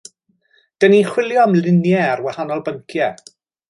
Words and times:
'Dan 0.79 0.93
ni'n 0.95 1.05
chwilio 1.11 1.43
am 1.45 1.55
luniau 1.61 2.09
ar 2.09 2.27
wahanol 2.29 2.69
bynciau 2.69 3.27